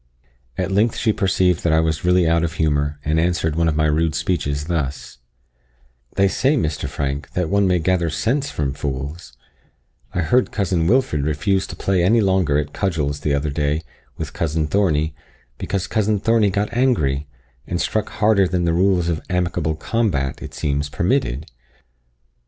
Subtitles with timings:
[0.57, 3.85] At length she perceived I was really out of humour, and answered one of my
[3.85, 5.19] rude speeches thus:
[6.15, 6.89] "They say, Mr.
[6.89, 9.33] Frank, that one may gather sense from fools
[10.11, 13.83] I heard cousin Wilfred refuse to play any longer at cudgels the other day
[14.17, 15.13] with cousin Thornie,
[15.59, 17.27] because cousin Thornie got angry,
[17.67, 21.45] and struck harder than the rules of amicable combat, it seems, permitted.